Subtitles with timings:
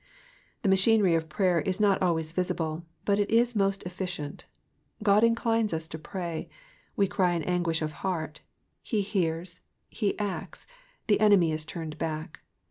[0.63, 4.45] The machinery of prayer is not always visible, but it is most efficient.
[5.03, 6.49] God inclines us to pray,
[6.95, 8.41] we cry in anguish of heart,
[8.81, 9.61] he heai*s,
[9.91, 10.65] he acts,
[11.05, 12.39] the enemy is turned back.